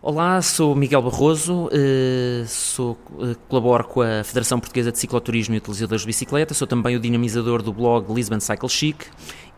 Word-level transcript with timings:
Olá, 0.00 0.40
sou 0.40 0.76
Miguel 0.76 1.02
Barroso, 1.02 1.68
eh, 1.72 2.44
sou, 2.46 2.96
eh, 3.20 3.34
colaboro 3.48 3.82
com 3.82 4.00
a 4.00 4.22
Federação 4.22 4.60
Portuguesa 4.60 4.92
de 4.92 4.98
Cicloturismo 4.98 5.56
e 5.56 5.58
Utilizadores 5.58 6.02
de 6.02 6.06
Bicicleta, 6.06 6.54
sou 6.54 6.68
também 6.68 6.94
o 6.94 7.00
dinamizador 7.00 7.62
do 7.62 7.72
blog 7.72 8.14
Lisbon 8.14 8.38
Cycle 8.38 8.68
Chic 8.68 9.06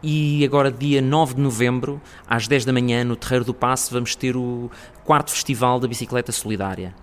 e 0.02 0.42
agora 0.42 0.72
dia 0.72 1.02
9 1.02 1.34
de 1.34 1.42
novembro, 1.42 2.00
às 2.26 2.48
10 2.48 2.64
da 2.64 2.72
manhã, 2.72 3.04
no 3.04 3.16
Terreiro 3.16 3.44
do 3.44 3.52
Passo, 3.52 3.92
vamos 3.92 4.16
ter 4.16 4.34
o 4.34 4.70
quarto 5.04 5.30
Festival 5.30 5.78
da 5.78 5.86
Bicicleta 5.86 6.32
Solidária. 6.32 6.94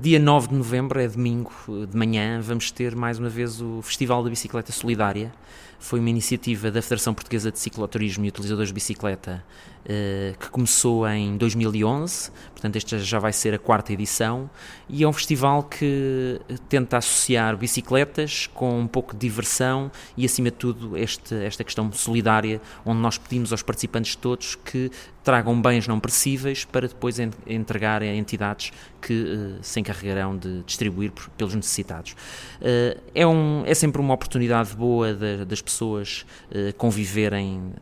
Dia 0.00 0.18
9 0.18 0.48
de 0.48 0.54
novembro, 0.54 0.98
é 0.98 1.06
domingo 1.06 1.52
de 1.88 1.96
manhã, 1.96 2.40
vamos 2.40 2.70
ter 2.70 2.96
mais 2.96 3.18
uma 3.18 3.28
vez 3.28 3.60
o 3.60 3.82
Festival 3.82 4.24
da 4.24 4.30
Bicicleta 4.30 4.72
Solidária. 4.72 5.32
Foi 5.78 6.00
uma 6.00 6.08
iniciativa 6.08 6.70
da 6.70 6.80
Federação 6.80 7.12
Portuguesa 7.12 7.52
de 7.52 7.58
Cicloturismo 7.58 8.24
e 8.24 8.28
Utilizadores 8.28 8.70
de 8.70 8.74
Bicicleta 8.74 9.44
eh, 9.84 10.34
que 10.38 10.48
começou 10.48 11.08
em 11.08 11.36
2011, 11.36 12.30
portanto, 12.52 12.76
esta 12.76 12.98
já 13.00 13.18
vai 13.18 13.32
ser 13.32 13.52
a 13.52 13.58
quarta 13.58 13.92
edição, 13.92 14.48
e 14.88 15.02
é 15.02 15.08
um 15.08 15.12
festival 15.12 15.64
que 15.64 16.40
tenta 16.68 16.98
associar 16.98 17.56
bicicletas 17.56 18.48
com 18.54 18.78
um 18.78 18.86
pouco 18.86 19.12
de 19.12 19.18
diversão 19.18 19.90
e, 20.16 20.24
acima 20.24 20.52
de 20.52 20.56
tudo, 20.56 20.96
este, 20.96 21.34
esta 21.34 21.64
questão 21.64 21.92
solidária, 21.92 22.60
onde 22.86 23.00
nós 23.00 23.18
pedimos 23.18 23.50
aos 23.50 23.62
participantes 23.62 24.14
todos 24.14 24.54
que 24.54 24.88
tragam 25.22 25.60
bens 25.60 25.86
não 25.86 26.00
perecíveis 26.00 26.64
para 26.64 26.88
depois 26.88 27.18
entregar 27.46 28.02
a 28.02 28.06
entidades 28.06 28.72
que 29.00 29.12
uh, 29.12 29.58
se 29.62 29.80
encarregarão 29.80 30.36
de 30.36 30.62
distribuir 30.62 31.12
pelos 31.36 31.54
necessitados. 31.54 32.12
Uh, 32.60 33.00
é, 33.14 33.26
um, 33.26 33.62
é 33.66 33.74
sempre 33.74 34.00
uma 34.00 34.14
oportunidade 34.14 34.74
boa 34.74 35.12
de, 35.14 35.44
das 35.44 35.62
pessoas 35.62 36.24
uh, 36.50 36.74
conviverem 36.76 37.72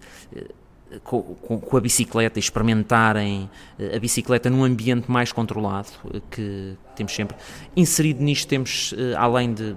com, 1.05 1.23
com, 1.23 1.77
a 1.77 1.81
bicicleta 1.81 2.39
e 2.39 2.41
experimentarem 2.41 3.49
a 3.95 3.99
bicicleta 4.01 4.51
num 4.51 4.65
ambiente 4.65 5.09
mais 5.09 5.31
controlado 5.31 5.89
que 6.33 6.77
temos 6.97 7.13
sempre 7.15 7.37
inserido 7.77 8.21
nisto 8.21 8.49
temos 8.49 8.93
além 9.17 9.55
de 9.55 9.77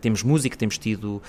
temos 0.00 0.22
música 0.22 0.56
temos 0.56 0.78
tido 0.78 1.20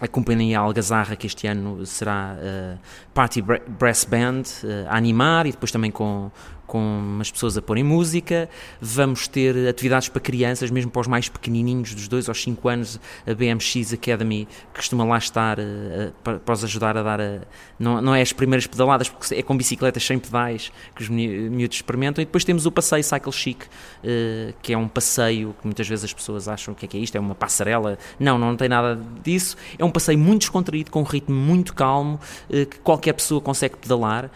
a 0.00 0.06
companhia 0.06 0.58
Algazarra, 0.58 1.16
que 1.16 1.26
este 1.26 1.46
ano 1.46 1.84
será 1.86 2.36
uh, 2.36 2.78
Party 3.14 3.42
Brass 3.42 4.04
Band, 4.04 4.42
uh, 4.62 4.88
a 4.88 4.96
animar 4.96 5.46
e 5.46 5.52
depois 5.52 5.70
também 5.70 5.90
com, 5.90 6.30
com 6.66 6.78
umas 6.78 7.30
pessoas 7.30 7.56
a 7.56 7.62
porem 7.62 7.84
música. 7.84 8.48
Vamos 8.80 9.28
ter 9.28 9.68
atividades 9.68 10.08
para 10.08 10.20
crianças, 10.20 10.70
mesmo 10.70 10.90
para 10.90 11.00
os 11.00 11.06
mais 11.06 11.28
pequenininhos, 11.28 11.94
dos 11.94 12.08
2 12.08 12.28
aos 12.28 12.42
5 12.42 12.68
anos. 12.68 13.00
A 13.26 13.34
BMX 13.34 13.92
Academy 13.92 14.48
costuma 14.74 15.04
lá 15.04 15.18
estar 15.18 15.58
uh, 15.58 16.12
para, 16.22 16.38
para, 16.38 16.52
os 16.52 16.64
ajudar 16.64 16.96
a 16.96 17.02
dar. 17.02 17.20
A, 17.20 17.40
não, 17.78 18.02
não 18.02 18.14
é 18.14 18.22
as 18.22 18.32
primeiras 18.32 18.66
pedaladas, 18.66 19.08
porque 19.08 19.34
é 19.34 19.42
com 19.42 19.56
bicicletas 19.56 20.04
sem 20.04 20.18
pedais 20.18 20.72
que 20.94 21.02
os 21.02 21.08
miúdos 21.08 21.76
experimentam. 21.76 22.22
E 22.22 22.24
depois 22.24 22.44
temos 22.44 22.66
o 22.66 22.72
passeio 22.72 23.04
Cycle 23.04 23.32
Chic, 23.32 23.62
uh, 23.62 24.54
que 24.60 24.72
é 24.72 24.78
um 24.78 24.88
passeio 24.88 25.54
que 25.60 25.66
muitas 25.66 25.86
vezes 25.86 26.06
as 26.06 26.12
pessoas 26.12 26.48
acham 26.48 26.74
o 26.74 26.76
que 26.76 26.86
é 26.86 26.88
que 26.88 26.96
é 26.96 27.00
isto, 27.00 27.16
é 27.16 27.20
uma 27.20 27.34
passarela. 27.34 27.98
Não, 28.18 28.38
não 28.38 28.56
tem 28.56 28.68
nada 28.68 29.00
disso. 29.22 29.56
É 29.78 29.84
um 29.84 29.90
passeio 29.90 30.18
muito 30.18 30.40
descontraído, 30.40 30.90
com 30.90 31.00
um 31.00 31.04
ritmo 31.04 31.34
muito 31.34 31.74
calmo, 31.74 32.18
que 32.48 32.78
qualquer 32.82 33.12
pessoa 33.12 33.40
consegue 33.40 33.76
pedalar. 33.76 34.30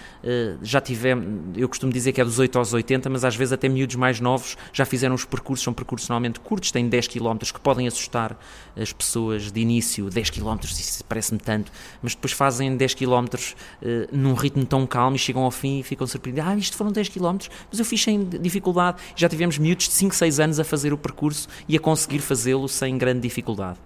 já 0.63 0.81
tivemos, 0.81 1.57
eu 1.57 1.69
costumo 1.69 1.93
dizer 1.93 2.13
que 2.13 2.20
é 2.21 2.25
dos 2.25 2.39
8 2.39 2.59
aos 2.59 2.73
80, 2.73 3.09
mas 3.11 3.25
às 3.25 3.37
vezes 3.37 3.53
até 3.53 3.69
miúdos 3.69 3.97
mais 3.97 4.21
novos 4.21 4.57
já 4.73 4.85
fizeram 4.85 5.15
os 5.15 5.25
percursos, 5.25 5.65
são 5.65 5.73
percursos 5.73 6.09
normalmente 6.09 6.41
curtos, 6.41 6.71
têm 6.71 6.89
10 6.89 7.09
km, 7.09 7.39
que 7.53 7.61
podem 7.61 7.87
assustar 7.87 8.39
as 8.77 8.93
pessoas 8.93 9.51
de 9.51 9.61
início, 9.61 10.09
10 10.11 10.31
km, 10.31 10.59
isso 10.65 11.05
parece-me 11.05 11.39
tanto, 11.39 11.71
mas 12.03 12.15
depois 12.15 12.33
fazem 12.33 12.77
10 12.77 12.95
km 12.95 13.25
uh, 13.25 13.87
num 14.13 14.35
ritmo 14.35 14.65
tão 14.65 14.87
calmo 14.87 15.17
e 15.17 15.19
chegam 15.19 15.43
ao 15.43 15.51
fim 15.51 15.81
e 15.81 15.83
ficam 15.83 16.07
surpreendidos, 16.07 16.51
ah, 16.51 16.57
isto 16.57 16.77
foram 16.77 16.93
10 16.93 17.09
km, 17.09 17.39
mas 17.71 17.79
eu 17.79 17.85
fiz 17.85 18.03
sem 18.03 18.25
dificuldade, 18.25 18.99
já 19.17 19.29
tivemos 19.29 19.59
miúdos 19.59 19.89
de 19.89 19.95
5, 19.95 20.15
6 20.15 20.41
anos 20.41 20.61
a 20.61 20.65
fazer 20.65 20.93
o 20.93 20.99
percurso 20.99 21.49
e 21.69 21.77
a 21.77 21.81
conseguir 21.81 22.21
fazê-lo 22.21 22.69
sem 22.69 22.97
grande 22.97 23.21
dificuldade. 23.21 23.79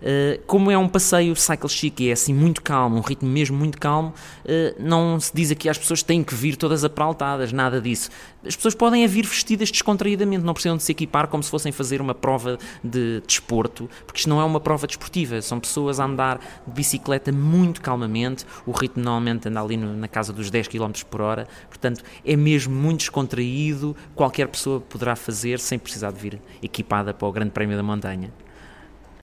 Uh, 0.00 0.40
como 0.46 0.70
é 0.70 0.78
um 0.78 0.88
passeio 0.88 1.34
cycle 1.34 1.68
chic 1.68 2.00
e 2.00 2.10
é 2.10 2.12
assim 2.12 2.32
muito 2.32 2.62
calmo, 2.62 2.98
um 2.98 3.00
ritmo 3.00 3.28
mesmo 3.28 3.56
muito 3.56 3.78
calmo, 3.78 4.14
uh, 4.44 4.74
não 4.78 5.18
se 5.18 5.32
diz 5.34 5.50
aqui 5.50 5.68
às 5.68 5.76
pessoas 5.76 6.02
que 6.02 6.06
têm 6.06 6.22
que 6.22 6.34
vir 6.34 6.56
todas 6.56 6.84
apraltadas, 6.84 7.52
nada 7.52 7.80
disso. 7.80 8.10
As 8.46 8.54
pessoas 8.54 8.74
podem 8.74 9.06
vir 9.06 9.26
vestidas 9.26 9.70
descontraídamente, 9.70 10.44
não 10.44 10.54
precisam 10.54 10.76
de 10.76 10.82
se 10.82 10.92
equipar 10.92 11.26
como 11.26 11.42
se 11.42 11.50
fossem 11.50 11.72
fazer 11.72 12.00
uma 12.00 12.14
prova 12.14 12.58
de 12.82 13.20
desporto, 13.26 13.90
porque 14.06 14.20
isto 14.20 14.28
não 14.28 14.40
é 14.40 14.44
uma 14.44 14.60
prova 14.60 14.86
desportiva, 14.86 15.42
são 15.42 15.58
pessoas 15.58 15.98
a 15.98 16.04
andar 16.04 16.38
de 16.66 16.72
bicicleta 16.72 17.32
muito 17.32 17.80
calmamente, 17.80 18.46
o 18.64 18.70
ritmo 18.70 19.02
normalmente 19.02 19.48
anda 19.48 19.60
ali 19.60 19.76
na 19.76 20.08
casa 20.08 20.32
dos 20.32 20.50
10 20.50 20.68
km 20.68 20.92
por 21.10 21.20
hora, 21.20 21.48
portanto 21.68 22.02
é 22.24 22.36
mesmo 22.36 22.74
muito 22.74 23.00
descontraído, 23.00 23.96
qualquer 24.14 24.48
pessoa 24.48 24.80
poderá 24.80 25.16
fazer 25.16 25.58
sem 25.58 25.78
precisar 25.78 26.12
de 26.12 26.20
vir 26.20 26.40
equipada 26.62 27.12
para 27.12 27.26
o 27.26 27.32
Grande 27.32 27.50
Prémio 27.50 27.76
da 27.76 27.82
Montanha. 27.82 28.32